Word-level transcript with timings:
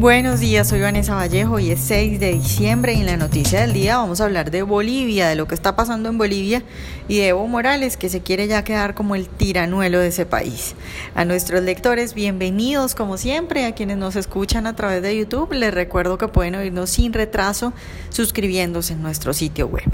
Buenos 0.00 0.40
días, 0.40 0.66
soy 0.66 0.80
Vanessa 0.80 1.14
Vallejo 1.14 1.58
y 1.58 1.72
es 1.72 1.80
6 1.80 2.20
de 2.20 2.32
diciembre 2.32 2.94
y 2.94 3.00
en 3.00 3.06
la 3.06 3.18
noticia 3.18 3.60
del 3.60 3.74
día 3.74 3.98
vamos 3.98 4.22
a 4.22 4.24
hablar 4.24 4.50
de 4.50 4.62
Bolivia, 4.62 5.28
de 5.28 5.34
lo 5.34 5.46
que 5.46 5.54
está 5.54 5.76
pasando 5.76 6.08
en 6.08 6.16
Bolivia 6.16 6.62
y 7.06 7.18
de 7.18 7.28
Evo 7.28 7.46
Morales 7.46 7.98
que 7.98 8.08
se 8.08 8.22
quiere 8.22 8.46
ya 8.46 8.64
quedar 8.64 8.94
como 8.94 9.14
el 9.14 9.28
tiranuelo 9.28 9.98
de 9.98 10.08
ese 10.08 10.24
país. 10.24 10.74
A 11.14 11.26
nuestros 11.26 11.62
lectores, 11.62 12.14
bienvenidos 12.14 12.94
como 12.94 13.18
siempre, 13.18 13.66
a 13.66 13.74
quienes 13.74 13.98
nos 13.98 14.16
escuchan 14.16 14.66
a 14.66 14.74
través 14.74 15.02
de 15.02 15.18
YouTube, 15.18 15.52
les 15.52 15.74
recuerdo 15.74 16.16
que 16.16 16.28
pueden 16.28 16.54
oírnos 16.54 16.88
sin 16.88 17.12
retraso 17.12 17.74
suscribiéndose 18.08 18.94
en 18.94 19.02
nuestro 19.02 19.34
sitio 19.34 19.66
web. 19.66 19.84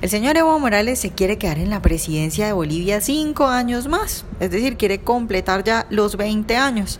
El 0.00 0.10
señor 0.10 0.36
Evo 0.36 0.58
Morales 0.58 0.98
se 0.98 1.10
quiere 1.10 1.38
quedar 1.38 1.58
en 1.58 1.70
la 1.70 1.80
presidencia 1.80 2.46
de 2.46 2.52
Bolivia 2.52 3.00
cinco 3.00 3.46
años 3.46 3.86
más, 3.86 4.24
es 4.40 4.50
decir, 4.50 4.76
quiere 4.76 5.00
completar 5.00 5.62
ya 5.62 5.86
los 5.90 6.16
20 6.16 6.56
años. 6.56 6.98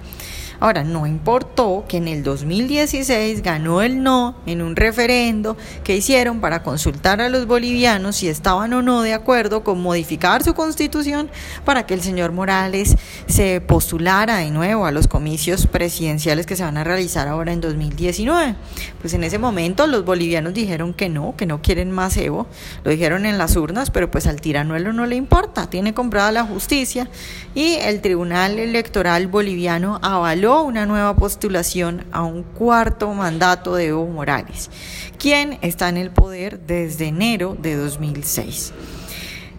Ahora, 0.62 0.84
no 0.84 1.08
importó 1.08 1.86
que 1.88 1.96
en 1.96 2.06
el 2.06 2.22
2016 2.22 3.42
ganó 3.42 3.82
el 3.82 4.00
no 4.04 4.36
en 4.46 4.62
un 4.62 4.76
referendo 4.76 5.56
que 5.82 5.96
hicieron 5.96 6.40
para 6.40 6.62
consultar 6.62 7.20
a 7.20 7.28
los 7.28 7.48
bolivianos 7.48 8.14
si 8.14 8.28
estaban 8.28 8.72
o 8.72 8.80
no 8.80 9.02
de 9.02 9.12
acuerdo 9.12 9.64
con 9.64 9.82
modificar 9.82 10.44
su 10.44 10.54
constitución 10.54 11.28
para 11.64 11.84
que 11.84 11.94
el 11.94 12.00
señor 12.00 12.30
Morales 12.30 12.96
se 13.26 13.60
postulara 13.60 14.36
de 14.36 14.52
nuevo 14.52 14.86
a 14.86 14.92
los 14.92 15.08
comicios 15.08 15.66
presidenciales 15.66 16.46
que 16.46 16.54
se 16.54 16.62
van 16.62 16.76
a 16.76 16.84
realizar 16.84 17.26
ahora 17.26 17.52
en 17.52 17.60
2019. 17.60 18.54
Pues 19.00 19.14
en 19.14 19.24
ese 19.24 19.40
momento 19.40 19.88
los 19.88 20.04
bolivianos 20.04 20.54
dijeron 20.54 20.94
que 20.94 21.08
no, 21.08 21.34
que 21.36 21.46
no 21.46 21.60
quieren 21.60 21.90
más 21.90 22.16
Evo, 22.16 22.46
lo 22.84 22.90
dijeron 22.90 23.26
en 23.26 23.38
las 23.38 23.56
urnas, 23.56 23.90
pero 23.90 24.10
pues 24.10 24.26
al 24.26 24.40
tiranuelo 24.40 24.92
no 24.92 25.06
le 25.06 25.16
importa, 25.16 25.68
tiene 25.68 25.94
comprada 25.94 26.32
la 26.32 26.44
justicia 26.44 27.08
y 27.54 27.74
el 27.74 28.00
Tribunal 28.00 28.58
Electoral 28.58 29.26
Boliviano 29.26 29.98
avaló 30.02 30.62
una 30.62 30.86
nueva 30.86 31.16
postulación 31.16 32.04
a 32.12 32.22
un 32.22 32.42
cuarto 32.42 33.12
mandato 33.14 33.74
de 33.74 33.88
Evo 33.88 34.06
Morales, 34.06 34.70
quien 35.18 35.58
está 35.62 35.88
en 35.88 35.96
el 35.96 36.10
poder 36.10 36.60
desde 36.60 37.06
enero 37.06 37.56
de 37.60 37.76
2006. 37.76 38.72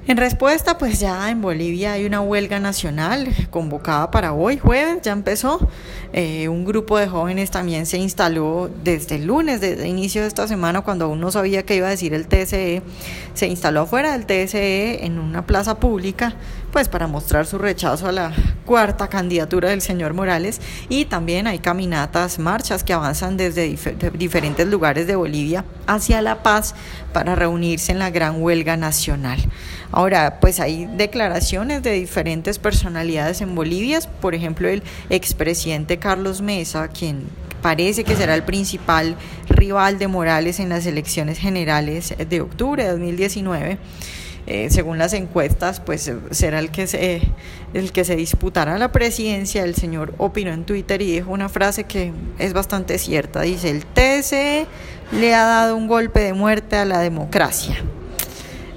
En 0.06 0.18
respuesta, 0.18 0.78
pues 0.78 1.00
ya 1.00 1.30
en 1.30 1.42
Bolivia 1.42 1.94
hay 1.94 2.06
una 2.06 2.20
huelga 2.20 2.60
nacional 2.60 3.30
convocada 3.50 4.12
para 4.12 4.34
hoy, 4.34 4.58
jueves, 4.58 5.02
ya 5.02 5.14
empezó. 5.14 5.66
Eh, 6.12 6.50
un 6.50 6.66
grupo 6.66 6.98
de 6.98 7.08
jóvenes 7.08 7.52
también 7.52 7.86
se 7.86 7.98
instaló 8.00 8.70
desde 8.84 9.16
el 9.16 9.28
lunes, 9.28 9.62
desde 9.62 9.84
el 9.84 9.88
inicio 9.88 10.22
de 10.22 10.28
esta 10.28 10.46
semana, 10.46 10.82
cuando 10.82 11.06
aún 11.06 11.22
no 11.22 11.32
sabía 11.32 11.64
qué 11.64 11.78
iba 11.78 11.88
a 11.88 11.92
decir 11.92 12.14
el 12.14 12.28
TSE, 12.28 12.82
se 13.34 13.48
instaló 13.48 13.82
afuera 13.82 14.12
del 14.12 14.26
TSE 14.26 15.06
en 15.06 15.20
una 15.20 15.46
plaza 15.46 15.80
pública, 15.80 16.36
pues 16.74 16.90
para 16.90 17.06
mostrar 17.06 17.46
su 17.46 17.60
rechazo 17.60 18.08
a 18.08 18.12
la 18.12 18.34
cuarta 18.66 19.08
candidatura 19.08 19.70
del 19.70 19.82
señor 19.82 20.16
Morales. 20.16 20.60
Y 20.90 21.06
también 21.06 21.46
hay 21.46 21.60
caminatas, 21.60 22.40
marchas 22.40 22.84
que 22.84 22.94
avanzan 22.94 23.38
desde 23.38 23.78
diferentes 24.16 24.68
lugares 24.68 25.06
de 25.06 25.16
Bolivia 25.16 25.66
hacia 25.86 26.24
La 26.24 26.42
Paz 26.42 26.74
para 27.14 27.36
reunirse 27.36 27.92
en 27.92 28.00
la 28.00 28.10
gran 28.10 28.42
huelga 28.42 28.76
nacional. 28.76 29.38
Ahora, 29.92 30.40
pues 30.42 30.60
hay 30.60 30.88
declaraciones 30.98 31.84
de 31.84 31.92
diferentes 31.92 32.58
personalidades 32.58 33.42
en 33.42 33.54
Bolivia, 33.54 34.00
por 34.20 34.34
ejemplo, 34.34 34.68
el 34.68 34.82
expresidente 35.12 36.00
Carlos 36.00 36.42
Mesa, 36.42 36.88
quien 36.88 37.28
parece 37.62 38.04
que 38.04 38.16
será 38.16 38.34
el 38.34 38.44
principal 38.44 39.16
rival 39.48 40.00
de 40.00 40.08
Morales 40.08 40.60
en 40.60 40.70
las 40.70 40.88
elecciones 40.88 41.38
generales 41.38 42.16
de 42.18 42.42
octubre 42.42 42.84
de 42.84 42.90
2019. 42.90 43.78
Eh, 44.46 44.68
según 44.70 44.98
las 44.98 45.14
encuestas, 45.14 45.80
pues 45.80 46.12
será 46.32 46.60
el 46.60 46.70
que 46.70 46.86
se 46.86 47.22
el 47.74 47.92
que 47.92 48.04
se 48.04 48.16
disputará 48.16 48.78
la 48.78 48.92
presidencia. 48.92 49.64
El 49.64 49.76
señor 49.76 50.14
opinó 50.18 50.52
en 50.52 50.66
Twitter 50.66 51.02
y 51.02 51.12
dijo 51.12 51.32
una 51.32 51.50
frase 51.50 51.86
que 51.86 52.12
es 52.40 52.54
bastante 52.54 52.98
cierta. 52.98 53.42
Dice, 53.42 53.70
el 53.70 53.86
TSE 53.86 54.68
le 55.12 55.34
ha 55.34 55.46
dado 55.46 55.78
un 55.78 55.88
golpe 55.88 56.20
de 56.20 56.34
muerte 56.34 56.76
a 56.76 56.86
la 56.86 57.00
democracia. 57.00 57.78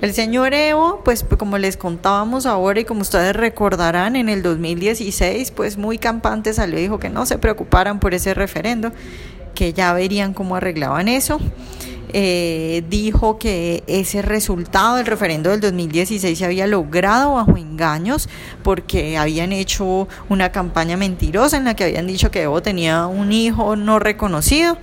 El 0.03 0.13
señor 0.13 0.53
Evo, 0.53 1.01
pues 1.05 1.25
como 1.39 1.57
les 1.57 1.79
contábamos 1.79 2.45
ahora 2.45 2.81
y 2.81 2.85
como 2.85 3.01
ustedes 3.01 3.35
recordarán, 3.35 4.15
en 4.15 4.29
el 4.29 4.43
2016, 4.43 5.51
pues 5.53 5.79
muy 5.79 5.97
campante 5.97 6.53
salió 6.53 6.79
y 6.79 6.83
dijo 6.83 6.99
que 6.99 7.09
no 7.09 7.25
se 7.25 7.39
preocuparan 7.39 7.99
por 7.99 8.13
ese 8.13 8.35
referendo, 8.35 8.93
que 9.57 9.73
ya 9.73 9.93
verían 9.93 10.33
cómo 10.35 10.55
arreglaban 10.55 11.09
eso. 11.09 11.41
Eh, 12.13 12.85
dijo 12.89 13.37
que 13.37 13.83
ese 13.89 14.23
resultado 14.23 14.97
del 14.97 15.07
referendo 15.07 15.51
del 15.51 15.61
2016 15.61 16.39
se 16.39 16.45
había 16.45 16.69
logrado 16.69 17.35
bajo 17.35 17.57
engaños 17.57 18.29
porque 18.63 19.19
habían 19.19 19.53
hecho 19.53 20.07
una 20.29 20.53
campaña 20.53 20.97
mentirosa 20.97 21.57
en 21.57 21.65
la 21.65 21.75
que 21.75 21.83
habían 21.83 22.07
dicho 22.07 22.31
que 22.31 22.43
Evo 22.43 22.63
tenía 22.63 23.09
un 23.09 23.33
hijo 23.33 23.75
no 23.75 23.99
reconocido 23.99 24.79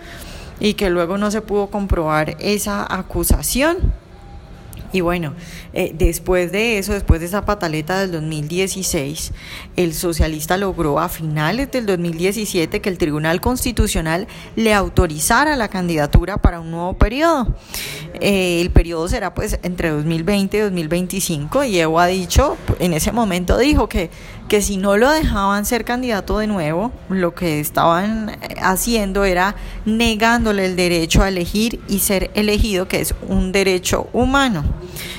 y 0.59 0.73
que 0.73 0.89
luego 0.89 1.17
no 1.17 1.31
se 1.31 1.41
pudo 1.41 1.67
comprobar 1.67 2.35
esa 2.39 2.85
acusación. 2.93 3.77
Y 4.93 5.01
bueno, 5.01 5.33
eh, 5.73 5.91
después 5.97 6.51
de 6.51 6.77
eso, 6.77 6.93
después 6.93 7.19
de 7.19 7.25
esa 7.25 7.45
pataleta 7.45 7.99
del 7.99 8.11
2016, 8.11 9.33
el 9.75 9.93
socialista 9.95 10.55
logró 10.55 10.99
a 10.99 11.09
finales 11.09 11.71
del 11.71 11.87
2017 11.87 12.79
que 12.79 12.89
el 12.89 12.99
Tribunal 12.99 13.41
Constitucional 13.41 14.27
le 14.55 14.71
autorizara 14.71 15.55
la 15.55 15.67
candidatura 15.67 16.37
para 16.37 16.59
un 16.59 16.69
nuevo 16.69 16.93
periodo. 16.93 17.47
Eh, 18.21 18.61
el 18.61 18.69
periodo 18.69 19.07
será 19.07 19.33
pues 19.33 19.59
entre 19.63 19.89
2020 19.89 20.57
y 20.57 20.59
2025 20.59 21.63
y 21.63 21.79
Evo 21.79 21.99
ha 21.99 22.05
dicho, 22.05 22.55
en 22.79 22.93
ese 22.93 23.11
momento 23.11 23.57
dijo 23.57 23.89
que, 23.89 24.11
que 24.53 24.61
si 24.61 24.77
no 24.77 24.97
lo 24.97 25.09
dejaban 25.09 25.65
ser 25.65 25.83
candidato 25.83 26.37
de 26.37 26.45
nuevo, 26.45 26.91
lo 27.09 27.33
que 27.33 27.59
estaban 27.59 28.29
eh, 28.29 28.55
haciendo 28.61 29.23
era 29.23 29.55
negándole 29.83 30.67
el 30.67 30.75
derecho 30.75 31.23
a 31.23 31.29
elegir 31.29 31.79
y 31.87 31.97
ser 31.97 32.29
elegido, 32.35 32.87
que 32.87 33.01
es 33.01 33.15
un 33.27 33.51
derecho 33.51 34.09
humano. 34.13 34.63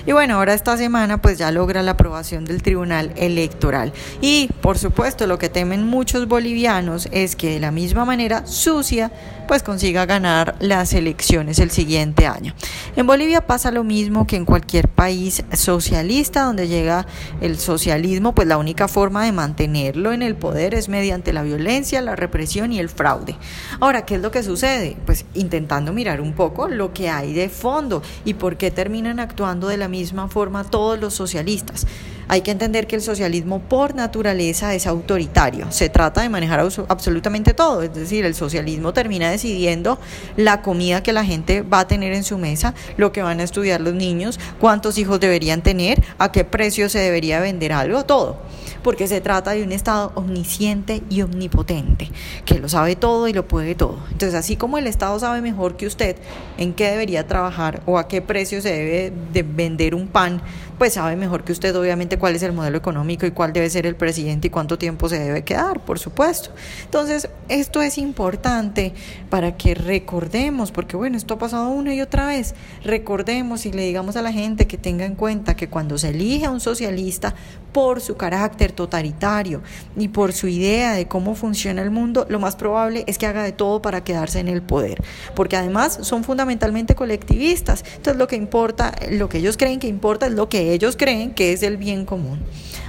Y 0.07 0.13
bueno, 0.13 0.37
ahora 0.37 0.55
esta 0.55 0.77
semana 0.77 1.21
pues 1.21 1.39
ya 1.39 1.51
logra 1.51 1.83
la 1.83 1.93
aprobación 1.93 2.45
del 2.45 2.63
Tribunal 2.63 3.13
Electoral. 3.17 3.93
Y 4.21 4.49
por 4.61 4.79
supuesto 4.79 5.27
lo 5.27 5.39
que 5.39 5.49
temen 5.49 5.87
muchos 5.87 6.29
bolivianos 6.29 7.09
es 7.13 7.37
que 7.37 7.51
de 7.51 7.61
la 7.61 7.71
misma 7.71 8.05
manera 8.05 8.47
sucia 8.47 9.11
pues 9.47 9.63
consiga 9.63 10.07
ganar 10.07 10.57
las 10.61 10.93
elecciones 10.95 11.59
el 11.59 11.71
siguiente 11.71 12.27
año. 12.27 12.55
En 12.97 13.07
Bolivia 13.07 13.47
pasa 13.47 13.71
lo 13.71 13.85
mismo 13.85 14.27
que 14.27 14.37
en 14.37 14.45
cualquier 14.45 14.89
país 14.89 15.45
socialista 15.53 16.43
donde 16.43 16.69
llega 16.69 17.07
el 17.41 17.59
socialismo, 17.59 18.35
pues 18.35 18.49
la 18.49 18.59
única 18.59 18.89
forma 18.89 19.25
de 19.25 19.33
mantenerlo 19.33 20.13
en 20.13 20.23
el 20.23 20.37
poder 20.37 20.75
es 20.75 20.89
mediante 20.89 21.33
la 21.33 21.43
violencia, 21.43 22.01
la 22.01 22.17
represión 22.17 22.73
y 22.73 22.79
el 22.79 22.89
fraude. 22.89 23.37
Ahora, 23.81 24.05
¿qué 24.05 24.17
es 24.17 24.23
lo 24.23 24.31
que 24.31 24.43
sucede? 24.43 24.97
Pues 25.05 25.27
intentando 25.35 25.93
mirar 25.93 26.21
un 26.21 26.33
poco 26.33 26.69
lo 26.69 26.93
que 26.93 27.11
hay 27.11 27.33
de 27.33 27.49
fondo 27.49 28.03
y 28.25 28.35
por 28.35 28.57
qué 28.57 28.71
terminan 28.71 29.21
actuando 29.21 29.69
de 29.69 29.74
la 29.77 29.89
misma 29.89 30.29
forma 30.29 30.65
todos 30.65 30.99
los 31.01 31.15
socialistas. 31.15 31.87
Hay 32.29 32.41
que 32.41 32.51
entender 32.51 32.87
que 32.87 32.97
el 32.97 33.03
socialismo 33.03 33.61
por 33.61 33.95
naturaleza 33.95 34.75
es 34.75 34.87
autoritario. 34.87 35.71
Se 35.71 35.89
trata 35.89 36.23
de 36.23 36.29
manejar 36.29 36.61
absolutamente 36.89 37.55
todo. 37.55 37.83
Es 37.83 37.95
decir, 37.95 38.25
el 38.25 38.35
socialismo 38.35 38.93
termina 38.93 39.31
decidiendo 39.31 39.99
la 40.37 40.63
comida 40.63 41.03
que 41.03 41.13
la 41.13 41.25
gente 41.25 41.63
va 41.63 41.81
a 41.81 41.87
tener 41.87 42.13
en 42.13 42.25
su 42.25 42.39
mesa, 42.39 42.75
lo 42.97 43.13
que 43.13 43.23
van 43.23 43.41
a 43.41 43.43
estudiar 43.43 43.81
los 43.81 43.95
niños, 43.95 44.39
cuántos 44.61 44.99
hijos 44.99 45.21
deberían 45.21 45.63
tener, 45.63 46.03
a 46.19 46.33
qué 46.33 46.45
precio 46.45 46.89
se 46.89 46.99
debería 46.99 47.41
vender 47.41 47.73
algo, 47.73 48.05
todo. 48.05 48.39
Porque 48.83 49.09
se 49.09 49.21
trata 49.21 49.53
de 49.53 49.63
un 49.63 49.73
Estado 49.73 50.13
omnisciente 50.15 51.03
y 51.09 51.23
omnipotente, 51.23 52.11
que 52.45 52.59
lo 52.59 52.69
sabe 52.69 52.97
todo 52.97 53.29
y 53.29 53.33
lo 53.33 53.49
puede 53.49 53.75
todo. 53.75 53.99
Entonces, 54.11 54.35
así 54.35 54.57
como 54.57 54.79
el 54.79 54.87
Estado 54.87 55.19
sabe 55.19 55.41
mejor 55.41 55.77
que 55.77 55.87
usted 55.87 56.17
en 56.59 56.75
qué 56.75 56.91
debería 56.91 57.27
trabajar 57.27 57.83
o 57.87 57.99
a 57.99 58.09
qué 58.09 58.21
precio 58.21 58.61
se 58.61 58.71
debe 58.71 59.13
de 59.33 59.43
vender 59.43 59.95
un 59.95 60.07
pan, 60.07 60.43
pues 60.79 60.95
sabe 60.95 61.17
mejor 61.17 61.45
que 61.45 61.53
usted 61.53 61.75
obviamente 61.77 62.19
cuál 62.19 62.35
es 62.37 62.43
el 62.43 62.53
modelo 62.53 62.79
económico 62.79 63.27
y 63.27 63.31
cuál 63.31 63.53
debe 63.53 63.71
ser 63.71 63.87
el 63.87 63.97
presidente 63.97 64.49
y 64.49 64.51
cuánto 64.51 64.79
tiempo 64.79 65.09
se 65.09 65.19
debe 65.19 65.43
quedar, 65.43 65.81
por 65.85 65.99
supuesto. 65.99 66.51
Entonces, 66.85 67.29
esto 67.49 67.83
es 67.83 67.99
importante 67.99 68.93
para 69.31 69.57
que 69.57 69.75
recordemos, 69.75 70.73
porque 70.73 70.97
bueno, 70.97 71.17
esto 71.17 71.35
ha 71.35 71.39
pasado 71.39 71.69
una 71.69 71.95
y 71.95 72.01
otra 72.01 72.27
vez, 72.27 72.55
recordemos 72.83 73.67
y 73.67 73.73
le 73.73 73.83
digamos 73.83 74.17
a 74.17 74.23
la 74.23 74.33
gente 74.33 74.67
que 74.67 74.79
tenga 74.79 75.05
en 75.05 75.15
cuenta 75.15 75.55
que 75.57 75.69
cuando 75.69 75.99
se 75.99 76.11
elige 76.11 76.47
a 76.47 76.51
un 76.51 76.61
socialista 76.61 77.35
por 77.73 78.01
su 78.01 78.17
carácter 78.17 78.73
totalitario 78.73 79.63
y 79.97 80.09
por 80.09 80.33
su 80.33 80.47
idea 80.47 80.93
de 80.93 81.09
cómo 81.09 81.35
funciona 81.35 81.83
el 81.83 81.91
mundo, 81.91 82.25
lo 82.29 82.39
más 82.39 82.57
probable 82.57 83.05
es 83.07 83.19
que 83.19 83.27
haga 83.27 83.43
de 83.43 83.53
todo 83.53 83.83
para 83.83 84.05
quedarse 84.05 84.39
en 84.39 84.49
el 84.49 84.63
poder, 84.63 85.03
porque 85.35 85.57
además 85.57 85.99
son 86.03 86.25
fundamentalmente 86.25 86.95
colectivistas. 86.95 87.85
Entonces, 87.97 88.17
lo 88.17 88.29
que 88.29 88.37
importa, 88.37 88.95
lo 89.11 89.29
que 89.29 89.39
ellos 89.39 89.57
creen 89.57 89.81
que 89.81 89.89
importa 89.89 90.27
es 90.27 90.33
lo 90.33 90.49
ellos 90.73 90.97
creen 90.97 91.33
que 91.33 91.53
es 91.53 91.63
el 91.63 91.77
bien 91.77 92.05
común. 92.05 92.41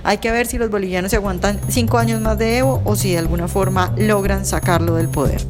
Hay 0.03 0.19
que 0.19 0.31
ver 0.31 0.45
si 0.45 0.57
los 0.57 0.69
bolivianos 0.69 1.11
se 1.11 1.17
aguantan 1.17 1.59
cinco 1.67 1.97
años 1.97 2.21
más 2.21 2.37
de 2.37 2.59
Evo 2.59 2.81
o 2.85 2.95
si 2.95 3.11
de 3.11 3.17
alguna 3.17 3.47
forma 3.47 3.93
logran 3.97 4.45
sacarlo 4.45 4.95
del 4.95 5.09
poder. 5.09 5.41